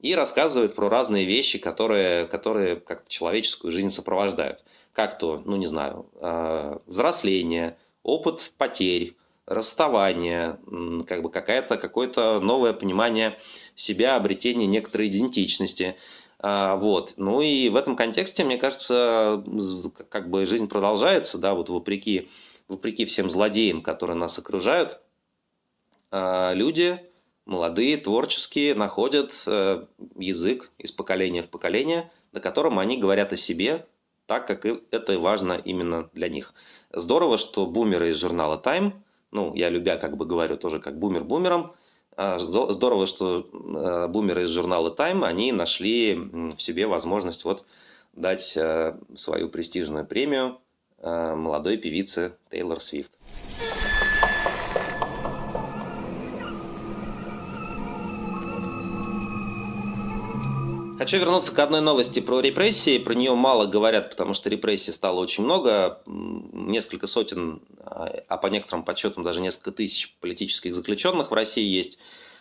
[0.00, 4.64] и рассказывает про разные вещи, которые, которые как-то человеческую жизнь сопровождают.
[4.92, 9.16] Как то, ну не знаю, а, взросление, опыт потерь,
[9.46, 10.58] расставание,
[11.06, 13.38] как бы какая-то, какое-то новое понимание
[13.74, 15.96] себя, обретение некоторой идентичности.
[16.38, 17.14] А, вот.
[17.16, 19.44] Ну и в этом контексте, мне кажется,
[20.08, 22.28] как бы жизнь продолжается, да, вот вопреки,
[22.68, 25.00] вопреки всем злодеям, которые нас окружают,
[26.10, 27.00] а, люди
[27.44, 29.86] молодые, творческие, находят э,
[30.16, 33.86] язык из поколения в поколение, на котором они говорят о себе
[34.26, 36.54] так, как это важно именно для них.
[36.92, 38.92] Здорово, что бумеры из журнала Time,
[39.32, 41.72] ну, я любя как бы говорю тоже как бумер бумером,
[42.14, 47.64] а, здорово, что э, бумеры из журнала Time, они нашли в себе возможность вот
[48.12, 50.58] дать э, свою престижную премию
[51.04, 53.18] молодой певице Тейлор Свифт.
[61.02, 62.96] Хочу вернуться к одной новости про репрессии.
[62.96, 66.00] Про нее мало говорят, потому что репрессий стало очень много.
[66.06, 71.98] Несколько сотен, а по некоторым подсчетам даже несколько тысяч политических заключенных в России есть.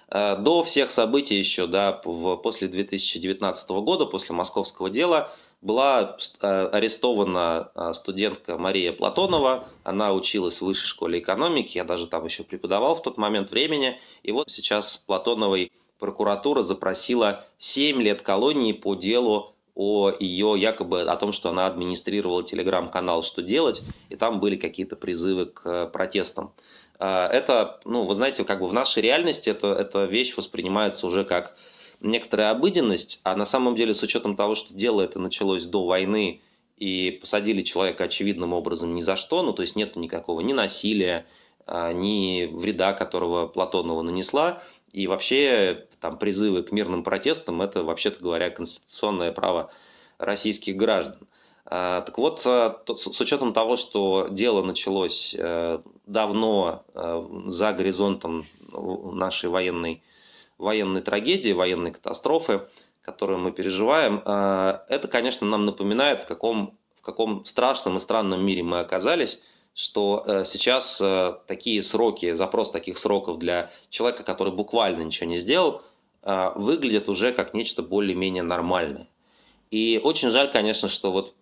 [0.09, 5.31] Э, до всех событий еще, да, после 2019 года, после московского дела,
[5.63, 9.69] была э, арестована э, студентка Мария Платонова.
[9.83, 11.77] Она училась в высшей школе экономики.
[11.77, 13.99] Я даже там еще преподавал в тот момент времени.
[14.21, 15.71] И вот сейчас Платоновой
[16.01, 22.43] прокуратура запросила 7 лет колонии по делу о ее якобы о том, что она администрировала
[22.43, 26.51] телеграм-канал «Что делать?», и там были какие-то призывы к протестам.
[26.99, 31.23] А, это, ну, вы знаете, как бы в нашей реальности это, эта вещь воспринимается уже
[31.23, 31.55] как
[32.01, 36.41] некоторая обыденность, а на самом деле с учетом того, что дело это началось до войны,
[36.77, 41.27] и посадили человека очевидным образом ни за что, ну, то есть нет никакого ни насилия,
[41.67, 48.21] а, ни вреда, которого Платонова нанесла, и вообще там призывы к мирным протестам– это, вообще-то
[48.21, 49.71] говоря, конституционное право
[50.17, 51.27] российских граждан.
[51.65, 58.43] А, так вот, а, с учетом того, что дело началось э, давно э, за горизонтом
[58.73, 60.03] нашей военной,
[60.57, 62.67] военной трагедии, военной катастрофы,
[63.01, 68.45] которую мы переживаем, а, это, конечно, нам напоминает, в каком, в каком страшном и странном
[68.45, 69.41] мире мы оказались,
[69.73, 75.37] что э, сейчас э, такие сроки, запрос таких сроков для человека, который буквально ничего не
[75.37, 75.81] сделал,
[76.23, 79.07] э, выглядят уже как нечто более-менее нормальное.
[79.69, 81.33] И очень жаль, конечно, что вот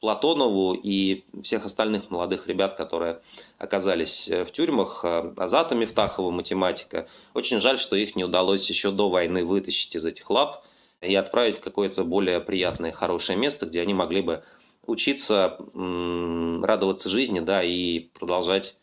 [0.00, 3.20] Платонову и всех остальных молодых ребят, которые
[3.58, 5.04] оказались в тюрьмах,
[5.36, 10.30] Азата Мифтахова, математика, очень жаль, что их не удалось еще до войны вытащить из этих
[10.30, 10.64] лап
[11.02, 14.42] и отправить в какое-то более приятное, хорошее место, где они могли бы
[14.90, 18.76] учиться радоваться жизни, да, и продолжать,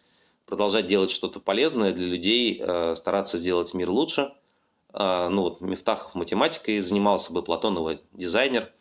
[0.45, 4.34] продолжать делать что-то полезное для людей, э, стараться сделать мир лучше.
[4.93, 8.72] А, ну вот Мифтахов математикой занимался бы, Платонова дизайнер.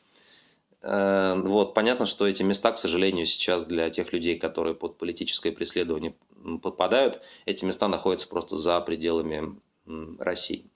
[0.83, 5.53] Э, вот, понятно, что эти места, к сожалению, сейчас для тех людей, которые под политическое
[5.53, 6.14] преследование
[6.62, 9.61] подпадают, эти места находятся просто за пределами
[10.18, 10.70] России.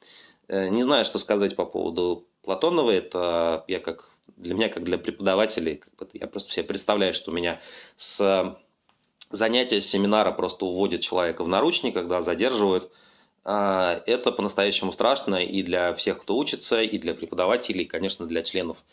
[0.48, 2.90] Э, не знаю, что сказать по поводу Платонова.
[2.90, 7.30] Это я как для меня, как для преподавателей, как бы, я просто себе представляю, что
[7.30, 7.60] у меня
[7.96, 8.56] с
[9.30, 12.90] занятия, с семинара просто уводят человека в наручниках, да, задерживают.
[13.44, 18.42] А, это по-настоящему страшно и для всех, кто учится, и для преподавателей, и, конечно, для
[18.42, 18.84] членов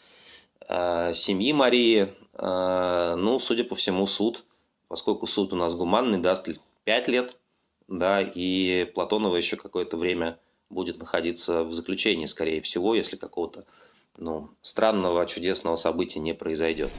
[0.67, 2.13] а, семьи Марии.
[2.33, 4.45] А, ну, судя по всему, суд,
[4.87, 6.47] поскольку суд у нас гуманный, даст
[6.85, 7.37] 5 лет,
[7.87, 13.65] да, и Платонова еще какое-то время будет находиться в заключении, скорее всего, если какого-то
[14.17, 16.91] ну, странного, чудесного события не произойдет.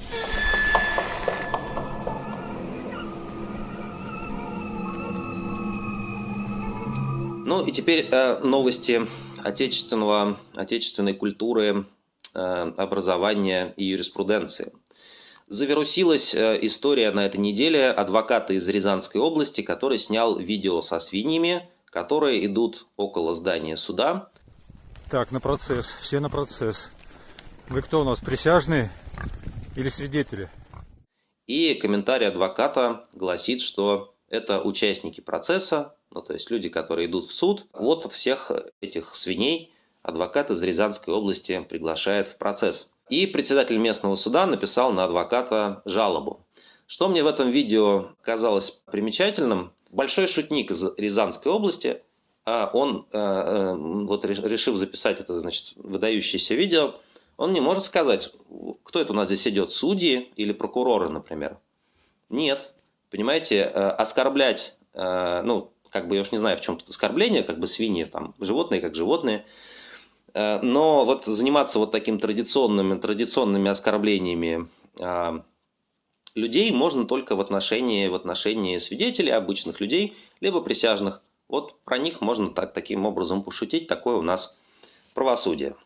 [7.45, 9.07] Ну и теперь э, новости
[9.43, 11.87] отечественного, отечественной культуры,
[12.35, 12.39] э,
[12.77, 14.73] образования и юриспруденции.
[15.47, 21.66] Завирусилась э, история на этой неделе адвоката из Рязанской области, который снял видео со свиньями,
[21.87, 24.29] которые идут около здания суда.
[25.11, 26.91] Так, на процесс, все на процесс.
[27.71, 28.91] Вы кто у нас, присяжные
[29.77, 30.49] или свидетели?
[31.47, 37.33] И комментарий адвоката гласит, что это участники процесса, ну то есть люди, которые идут в
[37.33, 37.66] суд.
[37.75, 38.51] Вот всех
[38.81, 39.71] этих свиней
[40.03, 42.91] адвокат из Рязанской области приглашает в процесс.
[43.11, 46.47] И председатель местного суда написал на адвоката жалобу.
[46.87, 52.01] Что мне в этом видео казалось примечательным, большой шутник из Рязанской области,
[52.47, 56.95] а он, э, э, вот решив записать это, значит, выдающееся видео,
[57.39, 58.32] он не может сказать,
[58.82, 61.59] кто это у нас здесь идет, судьи или прокуроры, например.
[62.28, 62.74] Нет.
[63.11, 67.45] Понимаете, э, оскорблять, э, ну, как бы я уж не знаю, в чем тут оскорбление,
[67.45, 69.47] как бы свиньи, там, животные как животные.
[70.34, 74.68] Э, но вот заниматься вот таким традиционными, традиционными оскорблениями
[76.34, 81.22] людей можно только в отношении, в отношении свидетелей, обычных людей, либо присяжных.
[81.49, 83.86] Вот про них можно так, таким образом пошутить.
[83.86, 84.59] Такое у нас
[85.14, 85.76] правосудие.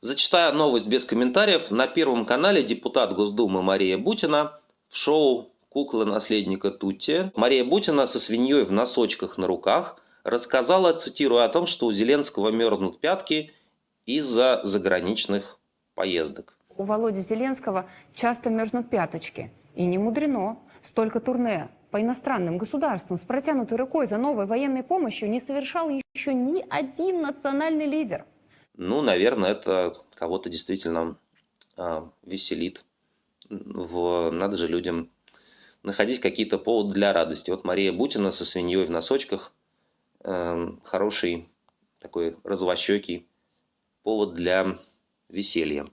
[0.00, 1.72] Зачитаю новость без комментариев.
[1.72, 8.20] На Первом канале депутат Госдумы Мария Бутина в шоу «Кукла наследника Тутти» Мария Бутина со
[8.20, 13.52] свиньей в носочках на руках рассказала, цитирую, о том, что у Зеленского мерзнут пятки
[14.06, 15.58] из-за заграничных
[15.94, 16.56] поездок.
[16.76, 19.50] У Володи Зеленского часто мерзнут пяточки.
[19.74, 20.58] И не мудрено.
[20.82, 26.34] Столько турне по иностранным государствам с протянутой рукой за новой военной помощью не совершал еще
[26.34, 28.26] ни один национальный лидер.
[28.78, 31.18] Ну, наверное, это кого-то действительно
[31.76, 32.84] а, веселит.
[33.50, 35.10] В, надо же людям
[35.82, 37.50] находить какие-то поводы для радости.
[37.50, 39.52] Вот Мария Бутина со свиньей в носочках.
[40.20, 41.48] э, хороший
[41.98, 43.26] такой развощекий
[44.04, 44.78] повод для
[45.28, 45.84] веселья.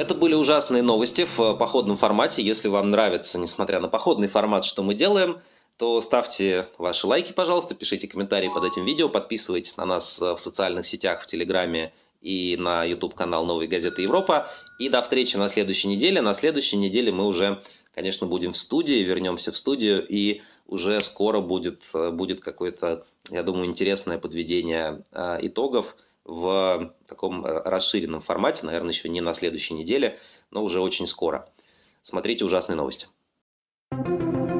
[0.00, 2.40] Это были ужасные новости в походном формате.
[2.42, 5.42] Если вам нравится, несмотря на походный формат, что мы делаем,
[5.76, 10.86] то ставьте ваши лайки, пожалуйста, пишите комментарии под этим видео, подписывайтесь на нас в социальных
[10.86, 11.92] сетях, в Телеграме
[12.22, 14.50] и на YouTube-канал «Новой газеты Европа».
[14.78, 16.22] И до встречи на следующей неделе.
[16.22, 17.62] На следующей неделе мы уже,
[17.94, 23.66] конечно, будем в студии, вернемся в студию, и уже скоро будет, будет какое-то, я думаю,
[23.66, 25.94] интересное подведение э, итогов
[26.30, 30.18] в таком расширенном формате, наверное, еще не на следующей неделе,
[30.50, 31.52] но уже очень скоро.
[32.02, 33.08] Смотрите ужасные новости.
[33.92, 34.59] thank you